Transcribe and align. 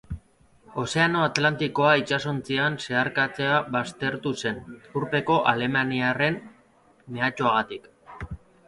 Ozeano 0.83 1.19
Atlantikoa 1.25 1.91
itsasontzian 2.03 2.79
zeharkatzea 2.87 3.61
baztertu 3.77 4.35
zen, 4.45 4.61
urpeko 5.03 5.41
alemaniarren 5.53 6.45
mehatxuagatik. 7.19 7.93